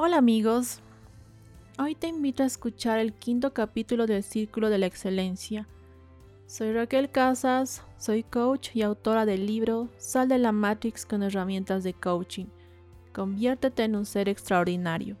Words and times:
Hola 0.00 0.18
amigos, 0.18 0.80
hoy 1.76 1.96
te 1.96 2.06
invito 2.06 2.44
a 2.44 2.46
escuchar 2.46 3.00
el 3.00 3.12
quinto 3.12 3.52
capítulo 3.52 4.06
del 4.06 4.22
Círculo 4.22 4.70
de 4.70 4.78
la 4.78 4.86
Excelencia. 4.86 5.66
Soy 6.46 6.72
Raquel 6.72 7.10
Casas, 7.10 7.82
soy 7.96 8.22
coach 8.22 8.76
y 8.76 8.82
autora 8.82 9.26
del 9.26 9.44
libro 9.44 9.88
Sal 9.96 10.28
de 10.28 10.38
la 10.38 10.52
Matrix 10.52 11.04
con 11.04 11.24
herramientas 11.24 11.82
de 11.82 11.94
coaching. 11.94 12.46
Conviértete 13.12 13.82
en 13.82 13.96
un 13.96 14.06
ser 14.06 14.28
extraordinario. 14.28 15.16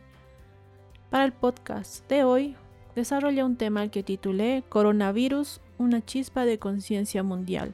Para 1.12 1.26
el 1.26 1.32
podcast 1.32 2.10
de 2.10 2.24
hoy, 2.24 2.56
desarrollé 2.96 3.44
un 3.44 3.56
tema 3.56 3.88
que 3.90 4.02
titulé 4.02 4.64
Coronavirus, 4.68 5.62
una 5.82 6.04
chispa 6.04 6.46
de 6.46 6.60
conciencia 6.60 7.24
mundial, 7.24 7.74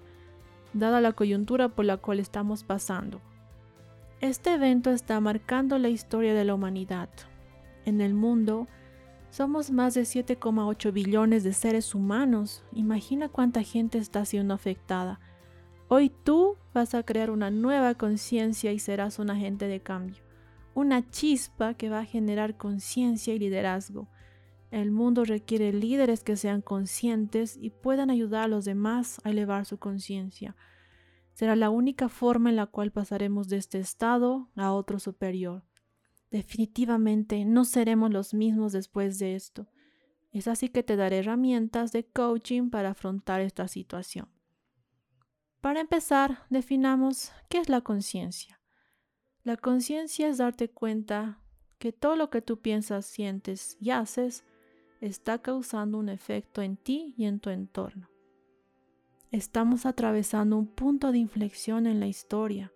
dada 0.74 1.02
la 1.02 1.14
coyuntura 1.14 1.70
por 1.70 1.86
la 1.86 1.98
cual 1.98 2.20
estamos 2.20 2.64
pasando. 2.64 3.22
Este 4.20 4.54
evento 4.54 4.92
está 4.92 5.20
marcando 5.20 5.78
la 5.78 5.90
historia 5.90 6.34
de 6.34 6.44
la 6.44 6.56
humanidad. 6.56 7.10
En 7.86 8.02
el 8.02 8.14
mundo, 8.14 8.68
somos 9.30 9.70
más 9.70 9.94
de 9.94 10.02
7,8 10.02 10.92
billones 10.92 11.44
de 11.44 11.54
seres 11.54 11.94
humanos. 11.94 12.64
Imagina 12.74 13.30
cuánta 13.30 13.62
gente 13.62 13.98
está 13.98 14.26
siendo 14.26 14.54
afectada. 14.54 15.20
Hoy 15.90 16.10
tú 16.10 16.58
vas 16.74 16.96
a 16.96 17.04
crear 17.04 17.30
una 17.30 17.52
nueva 17.52 17.94
conciencia 17.94 18.72
y 18.72 18.80
serás 18.80 19.20
un 19.20 19.30
agente 19.30 19.68
de 19.68 19.80
cambio. 19.80 20.24
Una 20.74 21.08
chispa 21.10 21.76
que 21.76 21.90
va 21.90 22.00
a 22.00 22.06
generar 22.06 22.58
conciencia 22.58 23.34
y 23.34 23.40
liderazgo. 23.40 24.08
El 24.72 24.92
mundo 24.92 25.24
requiere 25.24 25.72
líderes 25.72 26.24
que 26.24 26.36
sean 26.36 26.62
conscientes 26.62 27.58
y 27.60 27.70
puedan 27.70 28.10
ayudar 28.10 28.44
a 28.44 28.48
los 28.48 28.66
demás 28.66 29.22
a 29.24 29.30
elevar 29.30 29.66
su 29.66 29.78
conciencia. 29.78 30.56
Será 31.34 31.56
la 31.56 31.70
única 31.70 32.10
forma 32.10 32.50
en 32.50 32.56
la 32.58 32.66
cual 32.66 32.92
pasaremos 32.92 33.48
de 33.48 33.58
este 33.58 33.80
estado 33.80 34.50
a 34.56 34.74
otro 34.74 35.00
superior. 35.00 35.64
Definitivamente 36.32 37.46
no 37.46 37.64
seremos 37.64 38.12
los 38.12 38.34
mismos 38.34 38.74
después 38.74 39.20
de 39.20 39.36
esto. 39.36 39.68
Es 40.32 40.48
así 40.48 40.68
que 40.70 40.84
te 40.84 40.98
daré 40.98 41.20
herramientas 41.20 41.92
de 41.92 42.06
coaching 42.06 42.70
para 42.70 42.90
afrontar 42.90 43.40
esta 43.40 43.68
situación. 43.68 44.28
Para 45.62 45.80
empezar, 45.80 46.44
definamos 46.50 47.32
qué 47.50 47.60
es 47.60 47.70
la 47.70 47.82
conciencia. 47.82 48.60
La 49.44 49.56
conciencia 49.56 50.28
es 50.28 50.40
darte 50.40 50.70
cuenta 50.70 51.40
que 51.78 51.94
todo 51.94 52.16
lo 52.16 52.30
que 52.30 52.42
tú 52.42 52.60
piensas, 52.62 53.06
sientes 53.06 53.78
y 53.80 53.92
haces 53.92 54.44
está 55.02 55.40
causando 55.40 55.98
un 55.98 56.10
efecto 56.10 56.62
en 56.62 56.78
ti 56.78 57.14
y 57.18 57.26
en 57.26 57.40
tu 57.40 57.50
entorno. 57.50 58.10
Estamos 59.32 59.86
atravesando 59.86 60.58
un 60.58 60.68
punto 60.68 61.12
de 61.12 61.18
inflexión 61.18 61.86
en 61.86 62.00
la 62.00 62.08
historia. 62.08 62.72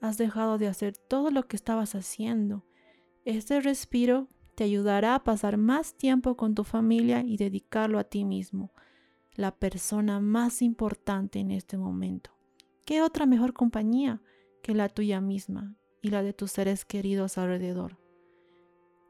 Has 0.00 0.18
dejado 0.18 0.58
de 0.58 0.68
hacer 0.68 0.96
todo 0.96 1.30
lo 1.30 1.48
que 1.48 1.56
estabas 1.56 1.94
haciendo. 1.94 2.64
Este 3.24 3.60
respiro 3.60 4.28
te 4.54 4.64
ayudará 4.64 5.14
a 5.14 5.24
pasar 5.24 5.56
más 5.56 5.94
tiempo 5.94 6.36
con 6.36 6.54
tu 6.54 6.64
familia 6.64 7.22
y 7.24 7.36
dedicarlo 7.36 7.98
a 7.98 8.04
ti 8.04 8.24
mismo, 8.24 8.72
la 9.34 9.54
persona 9.54 10.20
más 10.20 10.62
importante 10.62 11.38
en 11.38 11.52
este 11.52 11.78
momento. 11.78 12.30
¿Qué 12.84 13.02
otra 13.02 13.24
mejor 13.24 13.52
compañía 13.52 14.20
que 14.62 14.74
la 14.74 14.88
tuya 14.88 15.20
misma 15.20 15.76
y 16.02 16.10
la 16.10 16.22
de 16.22 16.32
tus 16.32 16.52
seres 16.52 16.84
queridos 16.84 17.38
alrededor? 17.38 17.98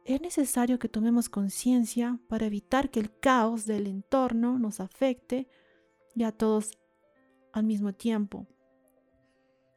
Es 0.08 0.22
necesario 0.22 0.78
que 0.78 0.88
tomemos 0.88 1.28
conciencia 1.28 2.18
para 2.28 2.46
evitar 2.46 2.90
que 2.90 2.98
el 2.98 3.14
caos 3.20 3.66
del 3.66 3.86
entorno 3.86 4.58
nos 4.58 4.80
afecte 4.80 5.48
y 6.14 6.22
a 6.22 6.32
todos 6.32 6.78
al 7.52 7.64
mismo 7.64 7.92
tiempo. 7.92 8.46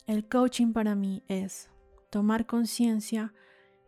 El 0.08 0.30
coaching 0.30 0.72
para 0.72 0.96
mí 0.96 1.22
es 1.28 1.70
tomar 2.10 2.46
conciencia, 2.46 3.34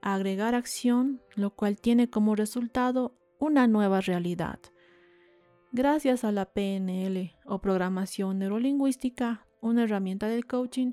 agregar 0.01 0.53
acción, 0.53 1.21
lo 1.35 1.55
cual 1.55 1.79
tiene 1.79 2.09
como 2.09 2.35
resultado 2.35 3.17
una 3.39 3.65
nueva 3.67 4.01
realidad. 4.01 4.59
Gracias 5.71 6.25
a 6.25 6.33
la 6.33 6.51
PNL 6.51 7.37
o 7.45 7.61
programación 7.61 8.39
neurolingüística, 8.39 9.47
una 9.61 9.83
herramienta 9.83 10.27
del 10.27 10.45
coaching, 10.45 10.91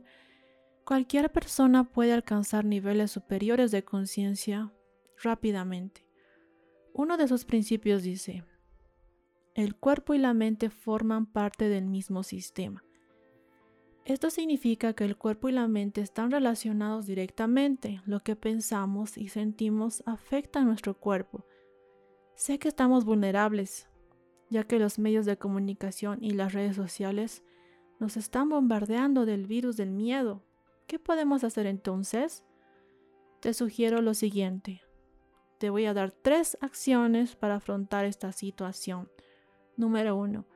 cualquier 0.84 1.32
persona 1.32 1.90
puede 1.90 2.12
alcanzar 2.12 2.64
niveles 2.64 3.10
superiores 3.10 3.72
de 3.72 3.84
conciencia 3.84 4.72
rápidamente. 5.22 6.06
Uno 6.92 7.16
de 7.16 7.28
sus 7.28 7.44
principios 7.44 8.02
dice, 8.02 8.44
el 9.54 9.76
cuerpo 9.76 10.14
y 10.14 10.18
la 10.18 10.34
mente 10.34 10.70
forman 10.70 11.26
parte 11.26 11.68
del 11.68 11.86
mismo 11.86 12.22
sistema. 12.22 12.84
Esto 14.04 14.30
significa 14.30 14.92
que 14.94 15.04
el 15.04 15.16
cuerpo 15.16 15.48
y 15.48 15.52
la 15.52 15.68
mente 15.68 16.00
están 16.00 16.30
relacionados 16.30 17.06
directamente. 17.06 18.00
Lo 18.06 18.20
que 18.20 18.34
pensamos 18.34 19.16
y 19.18 19.28
sentimos 19.28 20.02
afecta 20.06 20.60
a 20.60 20.64
nuestro 20.64 20.94
cuerpo. 20.94 21.44
Sé 22.34 22.58
que 22.58 22.68
estamos 22.68 23.04
vulnerables, 23.04 23.88
ya 24.48 24.64
que 24.64 24.78
los 24.78 24.98
medios 24.98 25.26
de 25.26 25.36
comunicación 25.36 26.18
y 26.24 26.30
las 26.30 26.54
redes 26.54 26.74
sociales 26.74 27.44
nos 27.98 28.16
están 28.16 28.48
bombardeando 28.48 29.26
del 29.26 29.46
virus 29.46 29.76
del 29.76 29.90
miedo. 29.90 30.42
¿Qué 30.86 30.98
podemos 30.98 31.44
hacer 31.44 31.66
entonces? 31.66 32.42
Te 33.40 33.52
sugiero 33.52 34.00
lo 34.00 34.14
siguiente 34.14 34.82
te 35.60 35.68
voy 35.68 35.84
a 35.84 35.92
dar 35.92 36.10
tres 36.10 36.56
acciones 36.62 37.36
para 37.36 37.56
afrontar 37.56 38.06
esta 38.06 38.32
situación. 38.32 39.10
Número 39.76 40.16
uno, 40.16 40.46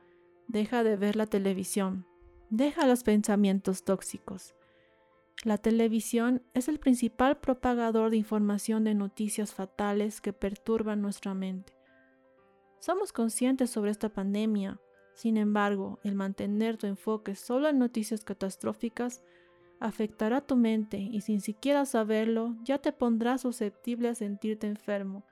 deja 0.47 0.83
de 0.83 0.97
ver 0.97 1.15
la 1.15 1.27
televisión. 1.27 2.07
Deja 2.49 2.87
los 2.87 3.03
pensamientos 3.03 3.83
tóxicos. 3.83 4.55
La 5.43 5.59
televisión 5.59 6.41
es 6.55 6.67
el 6.69 6.79
principal 6.79 7.37
propagador 7.37 8.09
de 8.09 8.17
información 8.17 8.83
de 8.83 8.95
noticias 8.95 9.53
fatales 9.53 10.21
que 10.21 10.33
perturban 10.33 11.03
nuestra 11.03 11.35
mente. 11.35 11.77
Somos 12.79 13.13
conscientes 13.13 13.69
sobre 13.69 13.91
esta 13.91 14.09
pandemia, 14.09 14.81
sin 15.13 15.37
embargo, 15.37 15.99
el 16.03 16.15
mantener 16.15 16.77
tu 16.77 16.87
enfoque 16.87 17.35
solo 17.35 17.69
en 17.69 17.77
noticias 17.77 18.23
catastróficas 18.23 19.23
afectará 19.79 20.41
tu 20.41 20.55
mente 20.55 20.97
y 20.97 21.21
sin 21.21 21.41
siquiera 21.41 21.85
saberlo 21.85 22.55
ya 22.63 22.79
te 22.79 22.91
pondrá 22.91 23.37
susceptible 23.37 24.09
a 24.09 24.15
sentirte 24.15 24.67
enfermo. 24.67 25.23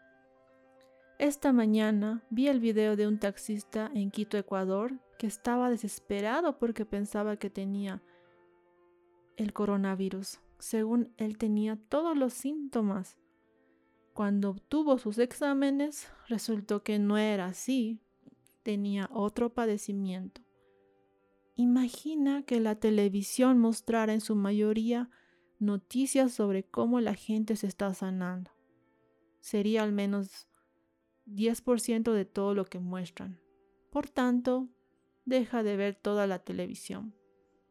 Esta 1.20 1.54
mañana 1.54 2.24
vi 2.30 2.48
el 2.48 2.60
video 2.60 2.96
de 2.96 3.08
un 3.08 3.20
taxista 3.20 3.90
en 3.94 4.12
Quito, 4.12 4.38
Ecuador, 4.38 5.00
que 5.18 5.28
estaba 5.28 5.70
desesperado 5.70 6.58
porque 6.58 6.86
pensaba 6.86 7.38
que 7.38 7.50
tenía 7.50 8.02
el 9.38 9.54
coronavirus. 9.54 10.40
Según 10.60 11.14
él 11.18 11.38
tenía 11.38 11.78
todos 11.90 12.18
los 12.18 12.34
síntomas. 12.34 13.18
Cuando 14.14 14.50
obtuvo 14.50 14.98
sus 14.98 15.18
exámenes, 15.18 16.08
resultó 16.28 16.84
que 16.84 17.00
no 17.00 17.18
era 17.18 17.46
así, 17.46 18.00
tenía 18.62 19.10
otro 19.12 19.54
padecimiento. 19.54 20.43
Imagina 21.56 22.44
que 22.44 22.60
la 22.60 22.76
televisión 22.76 23.60
mostrara 23.60 24.14
en 24.14 24.22
su 24.22 24.36
mayoría 24.36 25.10
noticias 25.60 26.34
sobre 26.34 26.64
cómo 26.64 27.00
la 27.00 27.14
gente 27.14 27.56
se 27.56 27.68
está 27.68 27.94
sanando. 27.94 28.52
Sería 29.40 29.84
al 29.84 29.92
menos 29.92 30.48
10% 31.28 32.12
de 32.12 32.26
todo 32.26 32.56
lo 32.56 32.66
que 32.66 32.80
muestran. 32.80 33.40
Por 33.92 34.10
tanto, 34.10 34.70
deja 35.26 35.62
de 35.62 35.78
ver 35.78 35.96
toda 35.96 36.26
la 36.28 36.40
televisión. 36.40 37.16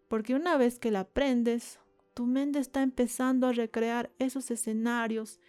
Porque 0.09 0.35
una 0.35 0.57
vez 0.57 0.79
que 0.79 0.91
la 0.91 1.01
aprendes, 1.01 1.81
tu 2.15 2.27
mente 2.27 2.61
está 2.61 2.83
empezando 2.83 3.47
a 3.47 3.53
recrear 3.53 4.13
esos 4.19 4.51
escenarios, 4.51 5.41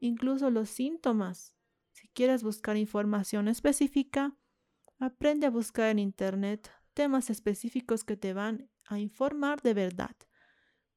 incluso 0.00 0.50
los 0.50 0.68
síntomas. 0.68 1.54
Si 1.92 2.08
quieres 2.08 2.42
buscar 2.42 2.76
información 2.76 3.48
específica, 3.48 4.36
aprende 4.98 5.46
a 5.46 5.50
buscar 5.50 5.88
en 5.90 6.00
Internet 6.00 6.70
temas 6.98 7.30
específicos 7.30 8.02
que 8.02 8.16
te 8.16 8.32
van 8.32 8.68
a 8.84 8.98
informar 8.98 9.62
de 9.62 9.72
verdad. 9.72 10.16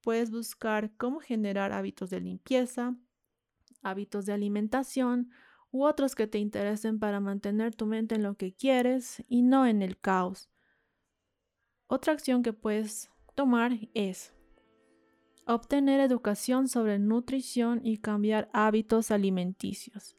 Puedes 0.02 0.32
buscar 0.32 0.92
cómo 0.98 1.20
generar 1.20 1.74
hábitos 1.74 2.10
de 2.10 2.20
limpieza, 2.20 2.96
hábitos 3.84 4.26
de 4.26 4.34
alimentación 4.34 5.30
u 5.70 5.84
otros 5.84 6.16
que 6.16 6.26
te 6.26 6.40
interesen 6.40 6.98
para 6.98 7.20
mantener 7.20 7.76
tu 7.76 7.86
mente 7.86 8.16
en 8.16 8.24
lo 8.24 8.34
que 8.34 8.52
quieres 8.52 9.24
y 9.28 9.44
no 9.44 9.68
en 9.68 9.84
el 9.84 10.00
caos. 10.00 10.50
Otra 11.86 12.14
acción 12.14 12.42
que 12.42 12.52
puedes 12.52 13.12
tomar 13.36 13.74
es 13.94 14.34
obtener 15.46 16.00
educación 16.00 16.68
sobre 16.68 16.98
nutrición 16.98 17.80
y 17.84 18.00
cambiar 18.00 18.50
hábitos 18.54 19.12
alimenticios. 19.12 20.18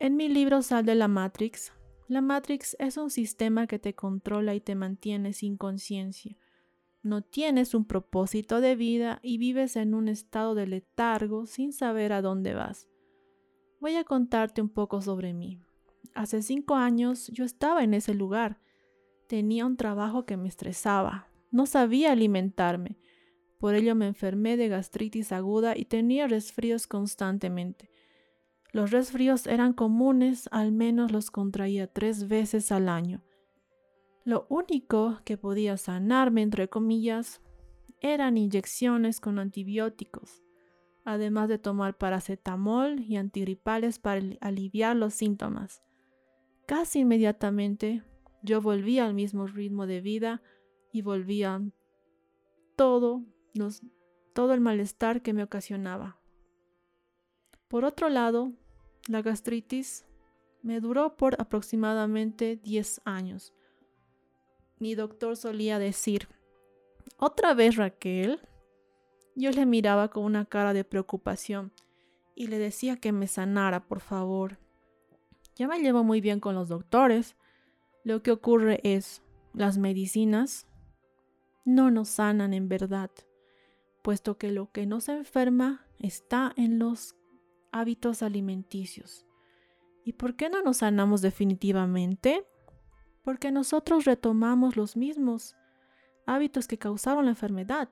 En 0.00 0.16
mi 0.16 0.28
libro 0.28 0.60
Sal 0.62 0.84
de 0.84 0.96
la 0.96 1.06
Matrix 1.06 1.72
la 2.08 2.22
Matrix 2.22 2.74
es 2.78 2.96
un 2.96 3.10
sistema 3.10 3.66
que 3.66 3.78
te 3.78 3.94
controla 3.94 4.54
y 4.54 4.60
te 4.60 4.74
mantiene 4.74 5.34
sin 5.34 5.58
conciencia. 5.58 6.36
No 7.02 7.22
tienes 7.22 7.74
un 7.74 7.84
propósito 7.84 8.62
de 8.62 8.76
vida 8.76 9.20
y 9.22 9.36
vives 9.36 9.76
en 9.76 9.94
un 9.94 10.08
estado 10.08 10.54
de 10.54 10.66
letargo 10.66 11.46
sin 11.46 11.72
saber 11.72 12.14
a 12.14 12.22
dónde 12.22 12.54
vas. 12.54 12.88
Voy 13.78 13.96
a 13.96 14.04
contarte 14.04 14.62
un 14.62 14.70
poco 14.70 15.02
sobre 15.02 15.34
mí. 15.34 15.60
Hace 16.14 16.42
cinco 16.42 16.74
años 16.74 17.28
yo 17.28 17.44
estaba 17.44 17.84
en 17.84 17.92
ese 17.92 18.14
lugar. 18.14 18.58
Tenía 19.28 19.66
un 19.66 19.76
trabajo 19.76 20.24
que 20.24 20.38
me 20.38 20.48
estresaba. 20.48 21.28
No 21.50 21.66
sabía 21.66 22.12
alimentarme. 22.12 22.98
Por 23.58 23.74
ello 23.74 23.94
me 23.94 24.06
enfermé 24.06 24.56
de 24.56 24.68
gastritis 24.68 25.30
aguda 25.30 25.76
y 25.76 25.84
tenía 25.84 26.26
resfríos 26.26 26.86
constantemente. 26.86 27.90
Los 28.72 28.90
resfríos 28.90 29.46
eran 29.46 29.72
comunes, 29.72 30.48
al 30.52 30.72
menos 30.72 31.10
los 31.10 31.30
contraía 31.30 31.86
tres 31.86 32.28
veces 32.28 32.70
al 32.70 32.88
año. 32.88 33.22
Lo 34.24 34.46
único 34.50 35.20
que 35.24 35.38
podía 35.38 35.78
sanarme, 35.78 36.42
entre 36.42 36.68
comillas, 36.68 37.40
eran 38.00 38.36
inyecciones 38.36 39.20
con 39.20 39.38
antibióticos, 39.38 40.42
además 41.04 41.48
de 41.48 41.58
tomar 41.58 41.96
paracetamol 41.96 43.00
y 43.00 43.16
antigripales 43.16 43.98
para 43.98 44.22
aliviar 44.40 44.96
los 44.96 45.14
síntomas. 45.14 45.82
Casi 46.66 47.00
inmediatamente 47.00 48.02
yo 48.42 48.60
volvía 48.60 49.06
al 49.06 49.14
mismo 49.14 49.46
ritmo 49.46 49.86
de 49.86 50.02
vida 50.02 50.42
y 50.92 51.00
volvía 51.00 51.62
todo, 52.76 53.24
todo 54.34 54.52
el 54.52 54.60
malestar 54.60 55.22
que 55.22 55.32
me 55.32 55.42
ocasionaba. 55.42 56.17
Por 57.68 57.84
otro 57.84 58.08
lado, 58.08 58.52
la 59.08 59.22
gastritis 59.22 60.06
me 60.62 60.80
duró 60.80 61.16
por 61.16 61.40
aproximadamente 61.40 62.56
10 62.56 63.02
años. 63.04 63.52
Mi 64.78 64.94
doctor 64.94 65.36
solía 65.36 65.78
decir, 65.78 66.28
¿otra 67.18 67.54
vez 67.54 67.76
Raquel? 67.76 68.40
Yo 69.34 69.50
le 69.50 69.66
miraba 69.66 70.08
con 70.08 70.24
una 70.24 70.46
cara 70.46 70.72
de 70.72 70.84
preocupación 70.84 71.72
y 72.34 72.46
le 72.46 72.58
decía 72.58 72.96
que 72.96 73.12
me 73.12 73.26
sanara, 73.26 73.86
por 73.86 74.00
favor. 74.00 74.58
Ya 75.56 75.68
me 75.68 75.80
llevo 75.80 76.04
muy 76.04 76.20
bien 76.20 76.40
con 76.40 76.54
los 76.54 76.68
doctores. 76.68 77.36
Lo 78.04 78.22
que 78.22 78.30
ocurre 78.30 78.80
es, 78.82 79.22
las 79.52 79.76
medicinas 79.76 80.66
no 81.64 81.90
nos 81.90 82.08
sanan 82.08 82.54
en 82.54 82.68
verdad, 82.68 83.10
puesto 84.02 84.38
que 84.38 84.50
lo 84.52 84.70
que 84.70 84.86
nos 84.86 85.08
enferma 85.08 85.86
está 85.98 86.52
en 86.56 86.78
los 86.78 87.17
hábitos 87.72 88.22
alimenticios. 88.22 89.26
¿Y 90.04 90.14
por 90.14 90.36
qué 90.36 90.48
no 90.48 90.62
nos 90.62 90.78
sanamos 90.78 91.20
definitivamente? 91.20 92.46
Porque 93.22 93.50
nosotros 93.50 94.04
retomamos 94.04 94.76
los 94.76 94.96
mismos 94.96 95.54
hábitos 96.26 96.66
que 96.66 96.78
causaron 96.78 97.26
la 97.26 97.32
enfermedad. 97.32 97.88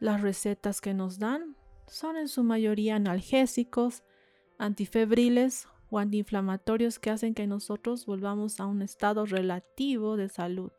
Las 0.00 0.20
recetas 0.20 0.80
que 0.80 0.94
nos 0.94 1.18
dan 1.18 1.56
son 1.86 2.16
en 2.16 2.28
su 2.28 2.44
mayoría 2.44 2.96
analgésicos, 2.96 4.04
antifebriles 4.58 5.68
o 5.90 5.98
antiinflamatorios 5.98 6.98
que 6.98 7.10
hacen 7.10 7.34
que 7.34 7.46
nosotros 7.46 8.06
volvamos 8.06 8.60
a 8.60 8.66
un 8.66 8.82
estado 8.82 9.26
relativo 9.26 10.16
de 10.16 10.28
salud. 10.28 10.72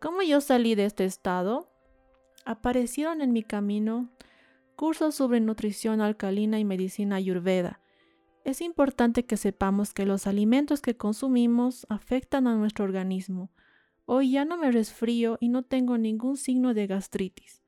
¿Cómo 0.00 0.22
yo 0.22 0.40
salí 0.40 0.74
de 0.74 0.86
este 0.86 1.04
estado? 1.04 1.68
Aparecieron 2.44 3.20
en 3.20 3.32
mi 3.32 3.42
camino 3.42 4.10
cursos 4.76 5.14
sobre 5.14 5.40
nutrición 5.40 6.00
alcalina 6.00 6.58
y 6.58 6.64
medicina 6.64 7.16
ayurveda. 7.16 7.80
Es 8.44 8.60
importante 8.60 9.24
que 9.24 9.36
sepamos 9.36 9.94
que 9.94 10.06
los 10.06 10.26
alimentos 10.26 10.80
que 10.80 10.96
consumimos 10.96 11.86
afectan 11.88 12.46
a 12.46 12.56
nuestro 12.56 12.84
organismo. 12.84 13.52
Hoy 14.04 14.32
ya 14.32 14.44
no 14.44 14.56
me 14.56 14.72
resfrío 14.72 15.38
y 15.40 15.48
no 15.48 15.62
tengo 15.62 15.96
ningún 15.96 16.36
signo 16.36 16.74
de 16.74 16.88
gastritis. 16.88 17.62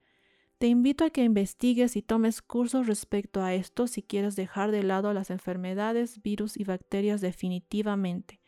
Te 0.58 0.66
invito 0.66 1.04
a 1.04 1.10
que 1.10 1.22
investigues 1.22 1.96
y 1.96 2.02
tomes 2.02 2.42
cursos 2.42 2.86
respecto 2.86 3.42
a 3.42 3.54
esto 3.54 3.86
si 3.86 4.02
quieres 4.02 4.34
dejar 4.34 4.70
de 4.70 4.82
lado 4.82 5.12
las 5.12 5.30
enfermedades, 5.30 6.22
virus 6.22 6.56
y 6.56 6.64
bacterias 6.64 7.20
definitivamente. 7.20 8.40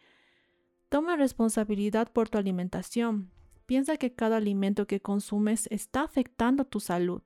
Toma 0.88 1.16
responsabilidad 1.16 2.12
por 2.12 2.28
tu 2.28 2.38
alimentación. 2.38 3.30
Piensa 3.66 3.96
que 3.96 4.14
cada 4.14 4.36
alimento 4.36 4.86
que 4.86 5.00
consumes 5.00 5.68
está 5.70 6.02
afectando 6.02 6.64
tu 6.64 6.80
salud. 6.80 7.22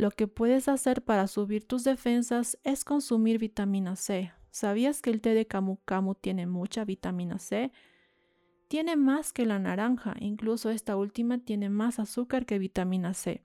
Lo 0.00 0.10
que 0.10 0.26
puedes 0.26 0.66
hacer 0.66 1.04
para 1.04 1.26
subir 1.26 1.66
tus 1.66 1.84
defensas 1.84 2.58
es 2.64 2.86
consumir 2.86 3.38
vitamina 3.38 3.96
C. 3.96 4.32
¿Sabías 4.50 5.02
que 5.02 5.10
el 5.10 5.20
té 5.20 5.34
de 5.34 5.46
camu 5.46 5.76
camu 5.84 6.14
tiene 6.14 6.46
mucha 6.46 6.86
vitamina 6.86 7.38
C? 7.38 7.70
Tiene 8.68 8.96
más 8.96 9.34
que 9.34 9.44
la 9.44 9.58
naranja, 9.58 10.16
incluso 10.18 10.70
esta 10.70 10.96
última 10.96 11.36
tiene 11.36 11.68
más 11.68 11.98
azúcar 11.98 12.46
que 12.46 12.58
vitamina 12.58 13.12
C. 13.12 13.44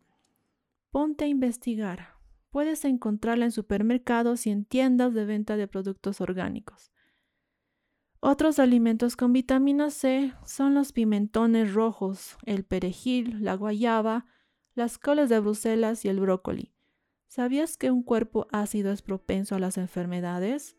Ponte 0.92 1.26
a 1.26 1.28
investigar. 1.28 2.14
Puedes 2.52 2.86
encontrarla 2.86 3.44
en 3.44 3.52
supermercados 3.52 4.48
y 4.48 4.52
en 4.52 4.64
tiendas 4.64 5.14
de 5.14 5.26
venta 5.26 5.58
de 5.58 5.68
productos 5.68 6.22
orgánicos. 6.22 6.94
Otros 8.22 8.60
alimentos 8.60 9.18
con 9.18 9.34
vitamina 9.34 9.90
C 9.90 10.34
son 10.46 10.74
los 10.74 10.94
pimentones 10.94 11.74
rojos, 11.74 12.38
el 12.46 12.64
perejil, 12.64 13.44
la 13.44 13.56
guayaba, 13.56 14.26
las 14.76 14.98
coles 14.98 15.30
de 15.30 15.40
Bruselas 15.40 16.04
y 16.04 16.10
el 16.10 16.20
brócoli. 16.20 16.74
¿Sabías 17.28 17.78
que 17.78 17.92
un 17.92 18.04
cuerpo 18.04 18.48
ácido 18.52 18.92
es 18.92 19.02
propenso 19.02 19.56
a 19.56 19.60
las 19.60 19.78
enfermedades? 19.78 20.76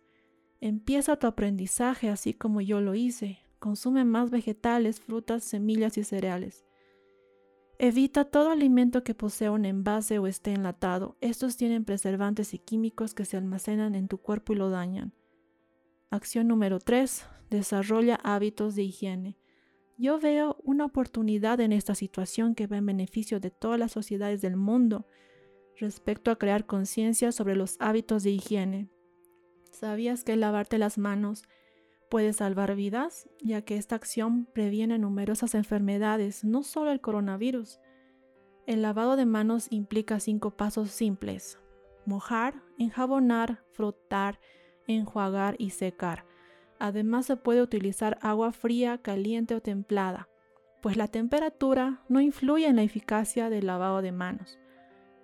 Empieza 0.61 1.17
tu 1.17 1.27
aprendizaje 1.27 2.11
así 2.11 2.35
como 2.35 2.61
yo 2.61 2.81
lo 2.81 2.95
hice. 2.95 3.39
Consume 3.59 4.05
más 4.05 4.31
vegetales, 4.31 5.01
frutas, 5.01 5.45
semillas 5.45 5.97
y 5.97 6.05
cereales. 6.05 6.67
Evita 7.79 8.25
todo 8.25 8.51
alimento 8.51 9.03
que 9.03 9.15
posea 9.15 9.51
un 9.51 9.65
envase 9.65 10.19
o 10.19 10.27
esté 10.27 10.53
enlatado. 10.53 11.17
Estos 11.23 11.57
tienen 11.57 11.85
preservantes 11.85 12.53
y 12.55 12.59
químicos 12.59 13.15
que 13.15 13.25
se 13.25 13.37
almacenan 13.37 13.95
en 13.95 14.09
tu 14.09 14.19
cuerpo 14.19 14.53
y 14.53 14.57
lo 14.57 14.71
dañan. 14.71 15.15
Acción 16.11 16.49
número 16.49 16.81
3. 16.81 17.27
Desarrolla 17.51 18.17
hábitos 18.17 18.77
de 18.77 18.83
higiene. 18.83 19.39
Yo 19.99 20.21
veo 20.21 20.57
una 20.63 20.85
oportunidad 20.85 21.61
en 21.61 21.73
esta 21.73 21.95
situación 21.95 22.55
que 22.55 22.67
va 22.67 22.77
en 22.77 22.87
beneficio 22.87 23.41
de 23.41 23.51
todas 23.51 23.79
las 23.79 23.93
sociedades 23.93 24.43
del 24.43 24.57
mundo 24.57 25.07
respecto 25.77 26.31
a 26.31 26.37
crear 26.37 26.67
conciencia 26.67 27.33
sobre 27.33 27.57
los 27.57 27.77
hábitos 27.81 28.23
de 28.23 28.31
higiene. 28.31 28.91
¿Sabías 29.71 30.25
que 30.25 30.37
lavarte 30.37 30.79
las 30.79 30.99
manos 30.99 31.45
puede 32.09 32.33
salvar 32.33 32.75
vidas, 32.75 33.29
ya 33.41 33.63
que 33.63 33.77
esta 33.77 33.97
acción 33.97 34.47
previene 34.47 34.99
numerosas 34.99 35.55
enfermedades, 35.55 36.45
no 36.45 36.63
solo 36.63 36.93
el 36.93 37.01
coronavirus. 37.01 37.81
El 38.67 38.83
lavado 38.83 39.17
de 39.17 39.27
manos 39.27 39.69
implica 39.71 40.21
cinco 40.21 40.57
pasos 40.57 40.91
simples. 40.91 41.59
Mojar, 42.05 42.63
enjabonar, 42.79 43.65
frotar, 43.73 44.41
enjuagar 44.87 45.57
y 45.59 45.71
secar. 45.71 46.25
Además 46.79 47.27
se 47.27 47.37
puede 47.37 47.63
utilizar 47.63 48.19
agua 48.21 48.53
fría, 48.53 48.99
caliente 48.99 49.55
o 49.55 49.61
templada, 49.61 50.29
pues 50.83 50.97
la 50.97 51.09
temperatura 51.09 52.03
no 52.09 52.21
influye 52.21 52.67
en 52.67 52.77
la 52.77 52.83
eficacia 52.83 53.51
del 53.51 53.67
lavado 53.67 54.03
de 54.03 54.13
manos. 54.13 54.59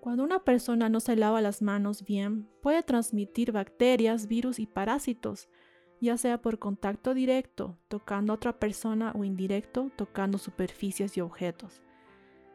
Cuando 0.00 0.24
una 0.24 0.40
persona 0.40 0.88
no 0.88 0.98
se 0.98 1.14
lava 1.14 1.40
las 1.40 1.62
manos 1.62 2.04
bien, 2.04 2.48
puede 2.60 2.82
transmitir 2.82 3.52
bacterias, 3.52 4.26
virus 4.26 4.58
y 4.58 4.66
parásitos, 4.66 5.48
ya 6.00 6.16
sea 6.16 6.42
por 6.42 6.58
contacto 6.58 7.14
directo, 7.14 7.78
tocando 7.86 8.32
a 8.32 8.36
otra 8.36 8.58
persona 8.58 9.12
o 9.14 9.22
indirecto, 9.22 9.92
tocando 9.94 10.38
superficies 10.38 11.16
y 11.16 11.20
objetos. 11.20 11.82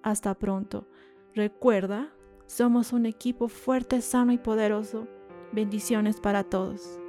Hasta 0.04 0.36
pronto. 0.36 0.88
Recuerda, 1.36 2.14
somos 2.52 2.92
un 2.92 3.06
equipo 3.06 3.48
fuerte, 3.48 4.02
sano 4.02 4.34
y 4.34 4.38
poderoso. 4.38 5.08
Bendiciones 5.54 6.20
para 6.20 6.44
todos. 6.44 7.01